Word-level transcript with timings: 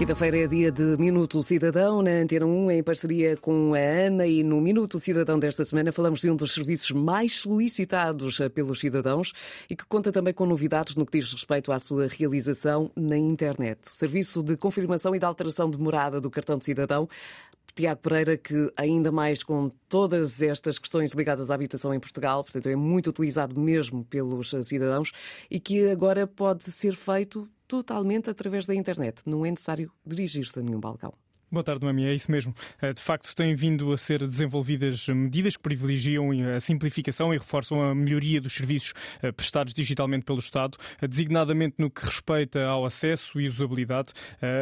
Quinta-feira 0.00 0.38
é 0.38 0.46
dia 0.46 0.72
de 0.72 0.96
Minuto 0.96 1.42
Cidadão 1.42 2.00
na 2.00 2.10
Antena 2.10 2.46
1, 2.46 2.70
em 2.70 2.82
parceria 2.82 3.36
com 3.36 3.74
a 3.74 3.78
Ana. 3.78 4.26
E 4.26 4.42
no 4.42 4.58
Minuto 4.58 4.98
Cidadão 4.98 5.38
desta 5.38 5.62
semana 5.62 5.92
falamos 5.92 6.22
de 6.22 6.30
um 6.30 6.34
dos 6.34 6.54
serviços 6.54 6.90
mais 6.92 7.36
solicitados 7.36 8.38
pelos 8.54 8.80
cidadãos 8.80 9.34
e 9.68 9.76
que 9.76 9.84
conta 9.84 10.10
também 10.10 10.32
com 10.32 10.46
novidades 10.46 10.96
no 10.96 11.04
que 11.04 11.18
diz 11.18 11.30
respeito 11.30 11.70
à 11.70 11.78
sua 11.78 12.06
realização 12.06 12.90
na 12.96 13.18
internet. 13.18 13.80
O 13.88 13.90
serviço 13.90 14.42
de 14.42 14.56
confirmação 14.56 15.14
e 15.14 15.18
de 15.18 15.26
alteração 15.26 15.70
de 15.70 15.76
morada 15.76 16.18
do 16.18 16.30
cartão 16.30 16.56
de 16.56 16.64
cidadão 16.64 17.06
Tiago 17.80 18.02
Pereira, 18.02 18.36
que 18.36 18.70
ainda 18.76 19.10
mais 19.10 19.42
com 19.42 19.70
todas 19.88 20.42
estas 20.42 20.78
questões 20.78 21.12
ligadas 21.12 21.50
à 21.50 21.54
habitação 21.54 21.94
em 21.94 21.98
Portugal, 21.98 22.44
portanto 22.44 22.68
é 22.68 22.76
muito 22.76 23.08
utilizado 23.08 23.58
mesmo 23.58 24.04
pelos 24.04 24.50
cidadãos 24.64 25.12
e 25.50 25.58
que 25.58 25.88
agora 25.88 26.26
pode 26.26 26.64
ser 26.64 26.94
feito 26.94 27.48
totalmente 27.66 28.28
através 28.28 28.66
da 28.66 28.74
internet. 28.74 29.22
Não 29.24 29.46
é 29.46 29.50
necessário 29.50 29.90
dirigir-se 30.06 30.58
a 30.58 30.62
nenhum 30.62 30.78
balcão. 30.78 31.14
Boa 31.52 31.64
tarde, 31.64 31.82
Noemi. 31.82 32.04
É 32.04 32.14
isso 32.14 32.30
mesmo. 32.30 32.54
Eh, 32.80 32.92
de 32.92 33.02
facto, 33.02 33.34
têm 33.34 33.56
vindo 33.56 33.92
a 33.92 33.96
ser 33.96 34.24
desenvolvidas 34.24 35.08
medidas 35.08 35.56
que 35.56 35.62
privilegiam 35.64 36.30
a 36.54 36.60
simplificação 36.60 37.34
e 37.34 37.38
reforçam 37.38 37.82
a 37.82 37.92
melhoria 37.92 38.40
dos 38.40 38.54
serviços 38.54 38.94
eh, 39.20 39.32
prestados 39.32 39.74
digitalmente 39.74 40.24
pelo 40.24 40.38
Estado, 40.38 40.78
eh, 41.02 41.08
designadamente 41.08 41.74
no 41.78 41.90
que 41.90 42.06
respeita 42.06 42.64
ao 42.66 42.84
acesso 42.84 43.40
e 43.40 43.48
usabilidade, 43.48 44.12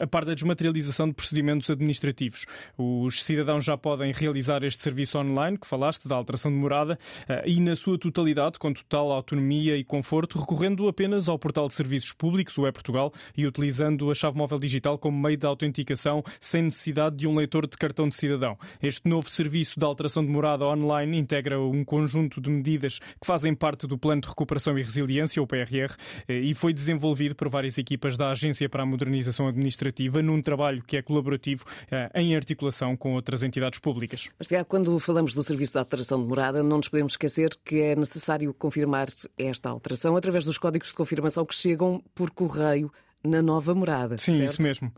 a 0.00 0.06
par 0.06 0.24
da 0.24 0.32
desmaterialização 0.32 1.08
de 1.08 1.14
procedimentos 1.14 1.68
administrativos. 1.68 2.46
Os 2.78 3.22
cidadãos 3.24 3.64
já 3.64 3.76
podem 3.76 4.12
realizar 4.12 4.62
este 4.64 4.80
serviço 4.80 5.18
online, 5.18 5.58
que 5.58 5.66
falaste, 5.66 6.08
da 6.08 6.16
alteração 6.16 6.50
de 6.50 6.56
morada, 6.56 6.98
e 7.44 7.60
na 7.60 7.76
sua 7.76 7.98
totalidade, 7.98 8.58
com 8.58 8.72
total 8.72 9.12
autonomia 9.12 9.76
e 9.76 9.84
conforto, 9.84 10.38
recorrendo 10.38 10.88
apenas 10.88 11.28
ao 11.28 11.38
portal 11.38 11.68
de 11.68 11.74
serviços 11.74 12.12
públicos, 12.12 12.56
o 12.56 12.66
E-Portugal, 12.66 13.12
e 13.36 13.46
utilizando 13.46 14.10
a 14.10 14.14
chave 14.14 14.36
móvel 14.36 14.58
digital 14.58 14.98
como 14.98 15.18
meio 15.20 15.36
de 15.36 15.46
autenticação, 15.46 16.22
sem 16.40 16.69
necessidade 16.70 17.16
de 17.16 17.26
um 17.26 17.34
leitor 17.34 17.66
de 17.66 17.76
cartão 17.76 18.08
de 18.08 18.16
cidadão. 18.16 18.56
Este 18.82 19.08
novo 19.08 19.28
serviço 19.28 19.78
de 19.78 19.84
alteração 19.84 20.24
de 20.24 20.30
morada 20.30 20.64
online 20.64 21.18
integra 21.18 21.60
um 21.60 21.84
conjunto 21.84 22.40
de 22.40 22.48
medidas 22.48 22.98
que 22.98 23.26
fazem 23.26 23.54
parte 23.54 23.86
do 23.86 23.98
Plano 23.98 24.22
de 24.22 24.28
Recuperação 24.28 24.78
e 24.78 24.82
Resiliência, 24.82 25.42
o 25.42 25.46
PRR, 25.46 25.94
eh, 26.28 26.38
e 26.38 26.54
foi 26.54 26.72
desenvolvido 26.72 27.34
por 27.34 27.48
várias 27.48 27.76
equipas 27.76 28.16
da 28.16 28.30
Agência 28.30 28.68
para 28.68 28.82
a 28.82 28.86
Modernização 28.86 29.48
Administrativa 29.48 30.22
num 30.22 30.40
trabalho 30.40 30.82
que 30.86 30.96
é 30.96 31.02
colaborativo 31.02 31.64
eh, 31.90 32.10
em 32.14 32.34
articulação 32.34 32.96
com 32.96 33.14
outras 33.14 33.42
entidades 33.42 33.78
públicas. 33.78 34.28
Mas, 34.38 34.48
quando 34.68 34.98
falamos 34.98 35.34
do 35.34 35.42
serviço 35.42 35.72
de 35.72 35.78
alteração 35.78 36.20
de 36.20 36.28
morada, 36.28 36.62
não 36.62 36.76
nos 36.76 36.88
podemos 36.88 37.14
esquecer 37.14 37.50
que 37.64 37.80
é 37.80 37.96
necessário 37.96 38.54
confirmar 38.54 39.08
esta 39.36 39.68
alteração 39.68 40.16
através 40.16 40.44
dos 40.44 40.58
códigos 40.58 40.88
de 40.88 40.94
confirmação 40.94 41.44
que 41.44 41.54
chegam 41.54 42.02
por 42.14 42.30
correio 42.30 42.92
na 43.24 43.42
nova 43.42 43.74
morada. 43.74 44.16
Sim, 44.18 44.38
certo? 44.38 44.50
isso 44.50 44.62
mesmo. 44.62 44.92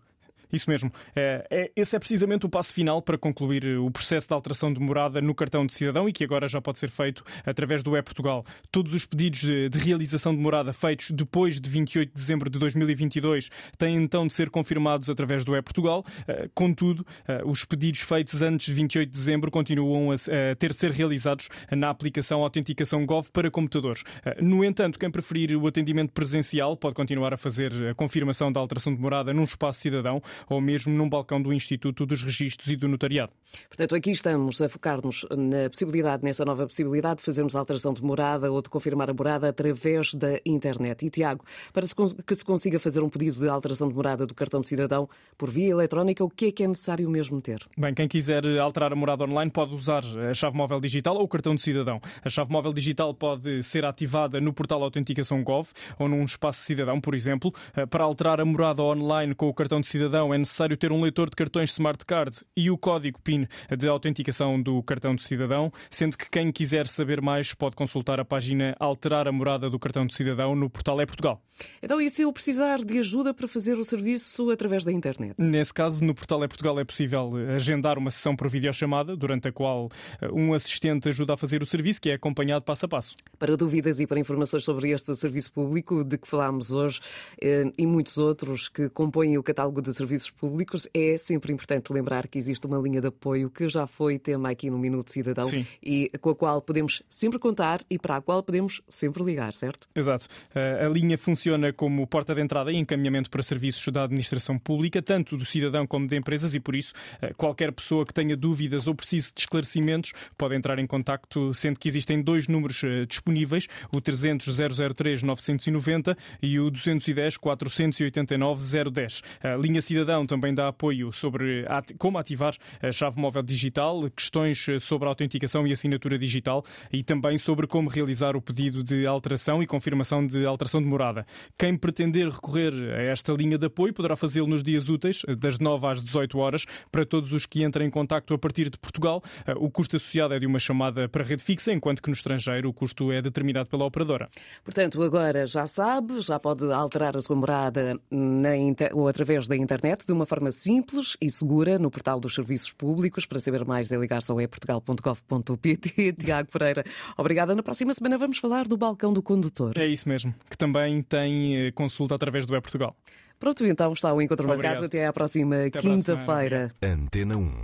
Isso 0.53 0.69
mesmo. 0.69 0.93
É, 1.17 1.47
é, 1.51 1.73
esse 1.75 1.97
é 1.97 1.99
precisamente 1.99 2.45
o 2.45 2.49
passo 2.49 2.75
final 2.75 3.01
para 3.01 3.17
concluir 3.17 3.79
o 3.79 3.91
processo 3.91 4.29
de 4.29 4.35
alteração 4.35 4.73
de 4.73 4.79
morada 4.79 5.21
no 5.21 5.35
cartão 5.35 5.67
de 5.67 5.75
cidadão 5.75 6.09
e 6.09 6.13
que 6.13 6.23
agora 6.23 6.47
já 6.47 6.61
pode 6.61 6.79
ser 6.79 6.91
feito 6.91 7.25
através 7.45 7.83
do 7.83 7.97
E-Portugal. 7.97 8.45
Todos 8.71 8.93
os 8.93 9.07
pedidos 9.07 9.41
de, 9.41 9.71
realização 9.79 10.35
de 10.35 10.41
morada 10.41 10.73
feitos 10.73 11.11
depois 11.11 11.61
de 11.61 11.69
28 11.69 12.11
de 12.11 12.15
dezembro 12.15 12.51
de 12.51 12.59
2022 12.59 13.51
têm 13.79 13.97
então 13.97 14.27
de 14.27 14.35
ser 14.35 14.51
confirmados 14.51 15.09
através 15.09 15.45
do 15.45 15.57
E-Portugal. 15.57 16.05
Uh, 16.21 16.51
contudo, 16.55 17.01
uh, 17.01 17.49
os 17.49 17.65
pedidos 17.65 18.01
feitos 18.01 18.43
antes 18.43 18.67
de 18.67 18.73
28 18.73 19.09
de 19.09 19.17
dezembro 19.17 19.51
continuam 19.51 20.13
a, 20.13 20.17
ter 20.59 20.73
de 20.73 20.79
ser 20.79 20.91
realizados 20.91 21.49
na 21.71 21.89
aplicação 21.89 22.43
Autenticação 22.43 23.05
Gov 23.07 23.31
para 23.33 23.51
computadores. 23.51 24.05
No 24.41 24.65
entanto, 24.65 24.99
quem 24.99 25.11
preferir 25.11 25.57
o 25.57 25.67
atendimento 25.67 26.13
presencial 26.13 26.77
pode 26.77 26.95
continuar 26.95 27.33
a 27.33 27.37
fazer 27.37 27.73
a 27.91 27.95
confirmação 27.95 28.53
da 28.53 28.61
alteração 28.61 28.95
de 28.95 29.01
morada 29.01 29.33
num 29.33 29.45
espaço 29.45 29.81
cidadão 29.81 30.23
ou 30.49 30.61
mesmo 30.61 30.93
num 30.95 31.09
balcão 31.09 31.41
do 31.41 31.53
Instituto 31.53 32.07
dos 32.07 32.23
Registros 32.23 32.69
e 32.69 32.77
do 32.77 32.89
Notariado. 32.89 33.33
Portanto, 33.69 33.95
aqui 33.95 34.11
estamos 34.11 34.61
a 34.61 34.69
focar-nos 34.69 35.27
na 35.31 35.69
possibilidade, 35.69 36.25
nessa 36.25 36.45
nova 36.45 36.67
possibilidade 36.67 37.19
de 37.19 37.25
fazermos 37.25 37.55
a 37.55 37.59
alteração 37.59 37.93
de 37.93 38.03
morada 38.03 38.51
ou 38.51 38.63
de 38.63 38.69
confirmar 38.69 39.11
a 39.11 39.15
morada 39.15 39.49
através 39.49 40.15
da 40.15 40.39
internet. 40.47 41.05
E, 41.05 41.11
Tiago, 41.11 41.45
para 41.73 41.85
que 42.27 42.35
se 42.35 42.45
consiga 42.45 42.79
fazer 42.79 43.03
um 43.03 43.09
pedido 43.09 43.39
de 43.41 43.49
alteração 43.49 43.89
de 43.89 43.95
morada 43.95 44.27
do 44.27 44.35
cartão 44.35 44.61
de 44.61 44.67
cidadão 44.67 45.09
por 45.37 45.51
via 45.51 45.71
eletrónica, 45.71 46.25
o 46.25 46.31
que 46.31 46.47
é 46.47 46.53
que 46.53 46.65
é 46.65 46.69
necessário 46.69 47.09
mesmo 47.11 47.41
ter? 47.41 47.67
Bem, 47.77 47.95
quem 47.95 48.09
quiser 48.09 48.45
alterar 48.59 48.93
a 48.93 48.97
morada 48.97 49.25
online 49.25 49.51
pode 49.51 49.75
usar 49.75 50.03
a 50.31 50.35
chave 50.35 50.57
móvel 50.57 50.81
digital 50.81 51.17
ou 51.17 51.25
o 51.25 51.29
cartão 51.29 51.55
de 51.55 51.63
cidadão. 51.63 52.01
A 52.25 52.31
chave 52.31 52.51
móvel 52.51 52.73
digital 52.73 53.13
pode 53.15 53.63
ser 53.63 53.85
ativada 53.85 54.41
no 54.41 54.53
portal 54.53 54.83
Autenticação 54.83 55.43
Gov 55.43 55.69
ou 55.99 56.09
num 56.09 56.25
espaço 56.25 56.61
cidadão, 56.61 57.01
por 57.01 57.15
exemplo. 57.15 57.53
Para 57.91 58.05
alterar 58.05 58.41
a 58.41 58.45
morada 58.45 58.83
online 58.83 59.35
com 59.35 59.49
o 59.49 59.55
cartão 59.55 59.81
de 59.81 59.89
cidadão 59.89 60.32
é 60.33 60.39
necessário 60.39 60.77
ter 60.77 60.93
um 60.93 61.01
leitor 61.03 61.29
de 61.29 61.37
cartões 61.37 61.73
Smart 61.73 62.05
Card 62.05 62.41
e 62.57 62.71
o 62.71 62.79
código 62.79 63.21
PIN 63.21 63.47
de 63.77 63.89
autenticação 63.89 64.61
do 64.61 64.83
cartão 64.83 65.15
de 65.15 65.23
cidadão, 65.23 65.73
sendo 65.91 66.17
que 66.17 66.31
quem 66.31 66.51
quiser 66.51 66.87
saber 66.87 67.21
mais 67.21 67.55
pode 67.55 67.77
consultar 67.77 68.21
a 68.21 68.25
página 68.25 68.75
Alterar 68.79 69.29
a 69.29 69.33
morada 69.33 69.69
do 69.71 69.79
cartão 69.79 70.07
de 70.07 70.15
cidadão 70.15 70.55
no 70.55 70.69
portal 70.69 71.01
É 71.01 71.07
Portugal. 71.07 71.43
Então, 71.83 72.01
e 72.01 72.09
se 72.11 72.23
eu 72.23 72.33
precisar 72.33 72.79
de 72.79 72.99
ajuda 72.99 73.35
para 73.35 73.47
fazer 73.47 73.79
o 73.79 73.85
serviço 73.85 74.51
através 74.51 74.85
da 74.85 74.93
internet? 74.93 75.35
Nesse 75.39 75.73
caso, 75.73 76.03
no 76.03 76.15
portal 76.15 76.43
É 76.43 76.49
Portugal 76.49 76.79
é 76.79 76.85
possível 76.85 77.33
agendar 77.55 77.99
uma 77.99 78.11
sessão 78.11 78.35
por 78.35 78.49
videochamada, 78.49 79.17
durante 79.17 79.49
a 79.49 79.53
qual 79.53 79.91
eh, 80.21 80.29
um 80.33 80.55
assistente 80.55 81.09
ajuda 81.09 81.35
a 81.35 81.37
fazer 81.37 81.63
o 81.63 81.67
serviço, 81.67 82.01
que 82.01 82.11
é 82.11 82.15
acompanhado 82.15 82.65
passo 82.65 82.87
a 82.87 82.89
passo. 82.89 83.15
Para 83.39 83.57
dúvidas 83.57 84.01
e 84.01 84.07
para 84.07 84.19
informações 84.19 84.65
sobre 84.65 84.91
este 84.91 85.15
serviço 85.15 85.53
público 85.53 86.05
de 86.05 86.19
que 86.19 86.29
falámos 86.29 86.73
hoje 86.73 87.01
eh, 87.41 87.71
e 87.79 87.87
muitos 87.87 88.19
outros 88.19 88.69
que 88.69 88.89
compõem 88.89 89.37
o 89.39 89.43
catálogo 89.43 89.81
de 89.81 89.93
serviços 89.93 90.12
públicos, 90.31 90.89
é 90.93 91.17
sempre 91.17 91.53
importante 91.53 91.93
lembrar 91.93 92.29
que 92.29 92.39
existe 92.39 92.67
uma 92.67 92.79
linha 92.79 93.01
de 93.01 93.09
apoio 93.09 93.51
que 93.51 93.69
já 93.69 93.87
foi 93.87 94.19
tema 94.19 94.51
aqui 94.51 94.71
no 94.71 94.79
Minuto 94.79 95.11
Cidadão 95.11 95.45
Sim. 95.45 95.67
e 95.83 96.11
com 96.21 96.31
a 96.31 96.35
qual 96.35 96.61
podemos 96.61 97.03
sempre 97.09 97.39
contar 97.39 97.81
e 97.89 97.99
para 97.99 98.17
a 98.17 98.21
qual 98.21 98.43
podemos 98.43 98.83
sempre 98.89 99.23
ligar, 99.23 99.53
certo? 99.55 99.89
Exato. 99.95 100.27
Eh, 100.55 100.85
a 100.85 100.89
linha 100.89 101.17
funciona 101.17 101.73
como 101.73 102.07
porta 102.07 102.35
de 102.35 102.41
entrada 102.41 102.73
e 102.73 102.77
encaminhamento 102.77 103.31
para 103.31 103.43
serviços 103.43 103.87
da 103.93 104.05
administração 104.05 104.59
pública, 104.59 105.01
tanto 105.01 105.37
do 105.37 105.45
cidadão 105.45 105.87
como 105.87 106.07
de 106.07 106.17
empresas, 106.17 106.55
e 106.55 106.61
por 106.61 106.75
isso 106.75 106.93
eh, 107.21 107.33
qualquer 107.37 107.73
pessoa 107.73 108.05
que 108.05 108.13
tenha 108.13 108.37
dúvidas 108.37 108.87
ou 108.87 108.95
precise 108.95 109.33
de 109.35 109.41
esclarecimentos 109.41 110.13
pode 110.37 110.55
entrar 110.55 110.79
em 110.79 110.87
contacto, 110.87 111.55
sendo 111.55 111.79
que 111.79 111.89
existem 111.89 112.23
dois 112.23 112.49
números 112.49 112.83
eh, 112.85 113.07
disponíveis, 113.07 113.67
o 113.93 114.01
300 114.01 114.57
003 114.95 115.23
990 115.23 116.17
e 116.43 116.59
o 116.59 116.71
210 116.71 117.37
489 117.37 118.91
010. 118.91 119.23
A 119.43 119.57
linha 119.57 119.81
cidadão 119.81 120.02
também 120.27 120.55
dá 120.55 120.69
apoio 120.69 121.13
sobre 121.13 121.65
como 121.99 122.19
ativar 122.19 122.55
a 122.81 122.91
chave 122.91 123.21
móvel 123.21 123.43
digital, 123.43 124.11
questões 124.11 124.69
eh, 124.69 124.79
sobre 124.79 125.07
a 125.07 125.11
autenticação 125.11 125.67
e 125.67 125.73
assinatura 125.73 126.19
digital 126.19 126.65
e 126.93 127.03
também 127.03 127.39
sobre 127.39 127.67
como 127.67 127.89
realizar 127.89 128.37
o 128.37 128.43
pedido 128.43 128.83
de 128.83 129.07
alteração 129.07 129.63
e 129.63 129.67
confirmação 129.67 130.25
de 130.25 130.47
alteração 130.47 130.81
de 130.81 130.87
morada. 130.87 131.27
Quem 131.59 131.77
pretender 131.77 132.29
recorrer 132.29 132.73
a 132.73 133.03
esta 133.03 133.33
linha 133.33 133.59
de 133.59 133.67
apoio 133.67 133.93
poderá 133.93 134.17
fazê-lo 134.17 134.47
nos 134.47 134.63
dias 134.63 134.89
úteis, 134.89 135.23
eh, 135.27 135.35
das 135.35 135.59
9 135.59 135.87
às 135.87 136.03
18 136.03 136.39
horas, 136.39 136.65
para 136.91 137.05
todos 137.05 137.33
os 137.33 137.47
que 137.47 137.63
entrem 137.63 137.89
em 137.89 137.91
contacto 137.91 138.35
a 138.35 138.39
partir 138.39 138.71
de 138.71 138.79
Portugal. 138.79 139.23
Eh, 139.47 139.55
o 139.57 139.71
custo 139.71 139.97
associado 139.97 140.35
é 140.35 140.39
de 140.39 140.47
uma 140.47 140.59
chamada 140.59 141.09
para 141.09 141.25
rede 141.25 141.43
fixa, 141.43 141.73
enquanto 141.73 142.03
que 142.03 142.09
no 142.09 142.15
estrangeiro 142.15 142.69
o 142.69 142.73
custo 142.73 143.13
é 143.13 143.21
determinado 143.21 143.69
pela 143.69 143.85
operadora. 143.85 144.29
Portanto, 144.65 145.03
agora 145.03 145.47
já 145.47 145.67
sabe, 145.67 146.21
já 146.21 146.39
pode 146.39 146.71
alterar 146.73 147.17
a 147.17 147.21
sua 147.21 147.37
morada 147.37 148.01
na 148.11 148.53
ou 148.93 149.09
através 149.09 149.47
da 149.47 149.57
internet 149.57 149.92
de 149.97 150.13
uma 150.13 150.27
forma 150.27 150.51
simples 150.51 151.17
e 151.21 151.31
segura 151.31 151.79
no 151.79 151.91
portal 151.91 152.19
dos 152.19 152.35
serviços 152.35 152.73
públicos. 152.73 153.27
Para 153.27 153.39
saber 153.39 153.65
mais 153.65 153.91
é 153.93 153.97
ligar 153.97 154.23
só 154.23 154.39
é 154.41 154.47
portugal.gov.pt. 154.47 156.13
Tiago 156.19 156.51
Pereira, 156.51 156.85
obrigada. 157.17 157.55
Na 157.55 157.63
próxima 157.63 157.93
semana 157.95 158.17
vamos 158.19 158.39
falar 158.39 158.67
do 158.67 158.77
balcão 158.77 159.13
do 159.13 159.23
condutor. 159.23 159.77
É 159.77 159.87
isso 159.87 160.09
mesmo, 160.09 160.35
que 160.51 160.57
também 160.57 161.03
tem 161.03 161.67
eh, 161.67 161.73
consulta 161.73 162.15
através 162.15 162.47
do 162.47 162.57
E-Portugal. 162.57 162.97
Pronto, 163.39 163.67
então 163.67 163.93
está 163.93 164.13
o 164.13 164.23
encontro 164.23 164.47
marcado. 164.47 164.85
Até 164.85 165.05
à 165.05 165.13
próxima 165.13 165.69
quinta-feira. 165.69 166.73
Antena 166.81 167.37
1. 167.37 167.61